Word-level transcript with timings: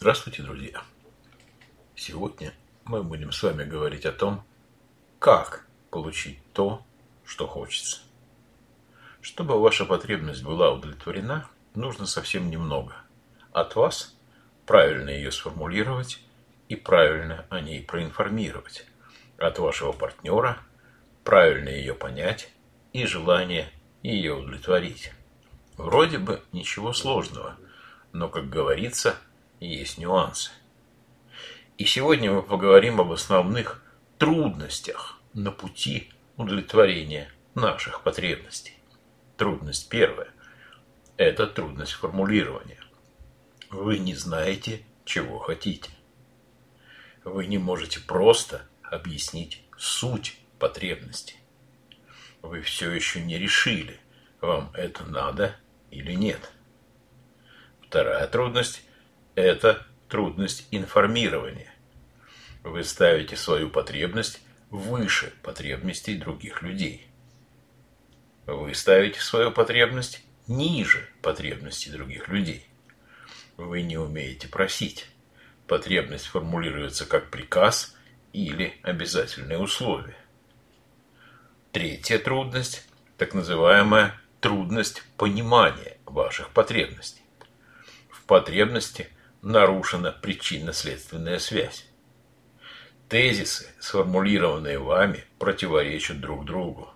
Здравствуйте, 0.00 0.44
друзья! 0.44 0.80
Сегодня 1.96 2.54
мы 2.84 3.02
будем 3.02 3.32
с 3.32 3.42
вами 3.42 3.64
говорить 3.64 4.06
о 4.06 4.12
том, 4.12 4.44
как 5.18 5.66
получить 5.90 6.38
то, 6.52 6.86
что 7.24 7.48
хочется. 7.48 7.98
Чтобы 9.20 9.60
ваша 9.60 9.84
потребность 9.84 10.44
была 10.44 10.70
удовлетворена, 10.70 11.48
нужно 11.74 12.06
совсем 12.06 12.48
немного. 12.48 12.94
От 13.50 13.74
вас 13.74 14.16
правильно 14.66 15.10
ее 15.10 15.32
сформулировать 15.32 16.22
и 16.68 16.76
правильно 16.76 17.44
о 17.50 17.58
ней 17.58 17.82
проинформировать. 17.82 18.86
От 19.36 19.58
вашего 19.58 19.90
партнера 19.90 20.58
правильно 21.24 21.70
ее 21.70 21.94
понять 21.94 22.52
и 22.92 23.04
желание 23.04 23.68
ее 24.04 24.34
удовлетворить. 24.34 25.12
Вроде 25.76 26.18
бы 26.18 26.40
ничего 26.52 26.92
сложного, 26.92 27.56
но, 28.12 28.28
как 28.28 28.48
говорится, 28.48 29.16
есть 29.60 29.98
нюансы. 29.98 30.50
И 31.76 31.84
сегодня 31.84 32.32
мы 32.32 32.42
поговорим 32.42 33.00
об 33.00 33.12
основных 33.12 33.82
трудностях 34.18 35.20
на 35.32 35.52
пути 35.52 36.10
удовлетворения 36.36 37.30
наших 37.54 38.02
потребностей. 38.02 38.74
Трудность 39.36 39.88
первая– 39.88 40.30
это 41.16 41.46
трудность 41.46 41.92
формулирования. 41.92 42.80
Вы 43.70 43.98
не 43.98 44.14
знаете, 44.14 44.82
чего 45.04 45.38
хотите. 45.38 45.90
Вы 47.24 47.46
не 47.46 47.58
можете 47.58 48.00
просто 48.00 48.62
объяснить 48.82 49.62
суть 49.76 50.38
потребности. 50.58 51.36
Вы 52.42 52.62
все 52.62 52.90
еще 52.90 53.20
не 53.20 53.38
решили, 53.38 54.00
вам 54.40 54.70
это 54.74 55.04
надо 55.04 55.56
или 55.90 56.12
нет. 56.12 56.50
Вторая 57.82 58.26
трудность 58.26 58.82
это 59.38 59.86
трудность 60.08 60.66
информирования. 60.70 61.72
Вы 62.64 62.82
ставите 62.82 63.36
свою 63.36 63.70
потребность 63.70 64.40
выше 64.70 65.32
потребностей 65.42 66.16
других 66.16 66.62
людей. 66.62 67.06
Вы 68.46 68.74
ставите 68.74 69.20
свою 69.20 69.52
потребность 69.52 70.22
ниже 70.46 71.08
потребностей 71.22 71.90
других 71.90 72.28
людей. 72.28 72.66
Вы 73.56 73.82
не 73.82 73.96
умеете 73.96 74.48
просить. 74.48 75.06
Потребность 75.66 76.26
формулируется 76.26 77.06
как 77.06 77.30
приказ 77.30 77.94
или 78.32 78.74
обязательное 78.82 79.58
условие. 79.58 80.16
Третья 81.72 82.18
трудность– 82.18 82.88
так 83.18 83.34
называемая 83.34 84.18
трудность 84.40 85.02
понимания 85.16 85.98
ваших 86.06 86.50
потребностей. 86.50 87.22
В 88.10 88.22
потребности– 88.24 89.08
нарушена 89.42 90.12
причинно-следственная 90.12 91.38
связь. 91.38 91.86
Тезисы, 93.08 93.66
сформулированные 93.78 94.78
вами, 94.78 95.24
противоречат 95.38 96.20
друг 96.20 96.44
другу. 96.44 96.90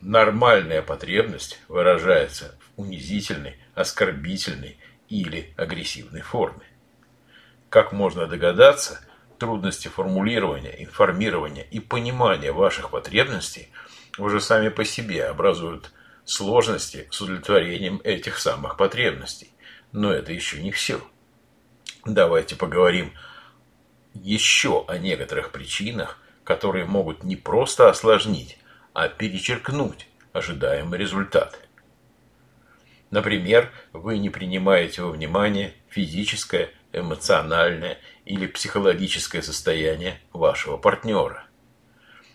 Нормальная 0.00 0.80
потребность 0.80 1.60
выражается 1.68 2.58
в 2.60 2.80
унизительной, 2.80 3.58
оскорбительной 3.74 4.78
или 5.10 5.52
агрессивной 5.58 6.22
форме. 6.22 6.64
Как 7.68 7.92
можно 7.92 8.26
догадаться, 8.26 9.00
трудности 9.38 9.88
формулирования, 9.88 10.82
информирования 10.82 11.64
и 11.64 11.80
понимания 11.80 12.52
ваших 12.52 12.90
потребностей 12.90 13.68
уже 14.18 14.40
сами 14.40 14.68
по 14.68 14.84
себе 14.84 15.24
образуют 15.24 15.92
сложности 16.24 17.08
с 17.10 17.20
удовлетворением 17.20 18.00
этих 18.04 18.38
самых 18.38 18.76
потребностей. 18.76 19.50
Но 19.92 20.12
это 20.12 20.32
еще 20.32 20.62
не 20.62 20.70
все. 20.70 21.00
Давайте 22.04 22.56
поговорим 22.56 23.12
еще 24.14 24.84
о 24.86 24.98
некоторых 24.98 25.52
причинах, 25.52 26.18
которые 26.44 26.84
могут 26.84 27.24
не 27.24 27.36
просто 27.36 27.88
осложнить, 27.88 28.58
а 28.92 29.08
перечеркнуть 29.08 30.08
ожидаемый 30.32 30.98
результат. 30.98 31.58
Например, 33.10 33.70
вы 33.92 34.18
не 34.18 34.30
принимаете 34.30 35.02
во 35.02 35.10
внимание 35.10 35.74
физическое, 35.88 36.70
эмоциональное 36.92 37.98
или 38.24 38.46
психологическое 38.46 39.42
состояние 39.42 40.20
вашего 40.32 40.76
партнера. 40.76 41.44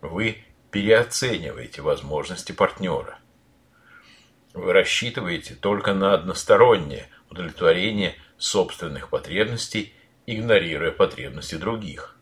Вы 0.00 0.44
переоцениваете 0.70 1.82
возможности 1.82 2.52
партнера. 2.52 3.18
Вы 4.54 4.72
рассчитываете 4.72 5.54
только 5.54 5.94
на 5.94 6.14
одностороннее 6.14 7.08
удовлетворение 7.30 8.14
собственных 8.38 9.10
потребностей, 9.10 9.94
игнорируя 10.26 10.90
потребности 10.90 11.54
других. 11.56 12.16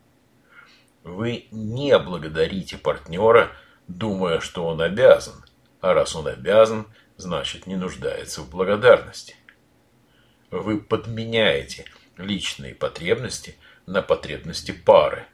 Вы 1.03 1.47
не 1.51 1.97
благодарите 1.99 2.77
партнера, 2.77 3.51
думая, 3.87 4.39
что 4.39 4.65
он 4.65 4.81
обязан, 4.81 5.43
а 5.81 5.93
раз 5.93 6.15
он 6.15 6.27
обязан, 6.27 6.87
значит 7.17 7.67
не 7.67 7.75
нуждается 7.75 8.41
в 8.41 8.49
благодарности. 8.49 9.35
Вы 10.51 10.79
подменяете 10.79 11.85
личные 12.17 12.73
потребности 12.73 13.55
на 13.85 14.01
потребности 14.01 14.71
пары, 14.71 15.27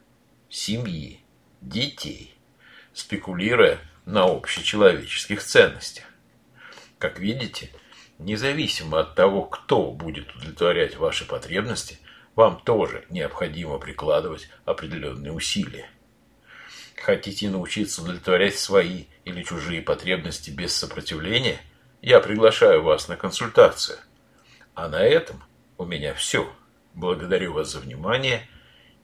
семьи, 0.48 1.20
детей, 1.60 2.34
спекулируя 2.92 3.78
на 4.04 4.24
общечеловеческих 4.24 5.42
ценностях. 5.42 6.04
Как 6.98 7.18
видите, 7.18 7.70
Независимо 8.18 9.00
от 9.00 9.14
того, 9.14 9.42
кто 9.44 9.90
будет 9.90 10.34
удовлетворять 10.34 10.96
ваши 10.96 11.26
потребности, 11.26 11.98
вам 12.34 12.60
тоже 12.60 13.04
необходимо 13.10 13.78
прикладывать 13.78 14.48
определенные 14.64 15.32
усилия. 15.32 15.88
Хотите 16.96 17.50
научиться 17.50 18.02
удовлетворять 18.02 18.56
свои 18.56 19.06
или 19.24 19.42
чужие 19.42 19.82
потребности 19.82 20.50
без 20.50 20.74
сопротивления? 20.74 21.60
Я 22.00 22.20
приглашаю 22.20 22.82
вас 22.82 23.08
на 23.08 23.16
консультацию. 23.16 23.98
А 24.74 24.88
на 24.88 25.02
этом 25.02 25.42
у 25.78 25.84
меня 25.84 26.14
все. 26.14 26.50
Благодарю 26.94 27.54
вас 27.54 27.72
за 27.72 27.80
внимание 27.80 28.48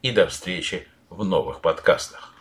и 0.02 0.12
до 0.12 0.28
встречи 0.28 0.86
в 1.10 1.24
новых 1.24 1.60
подкастах. 1.60 2.37